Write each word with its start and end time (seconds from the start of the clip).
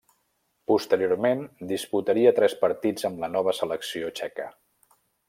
Posteriorment, 0.71 1.43
disputaria 1.73 2.31
tres 2.39 2.57
partits 2.65 3.07
amb 3.11 3.21
la 3.25 3.31
nova 3.37 3.55
selecció 3.59 4.11
txeca. 4.21 4.49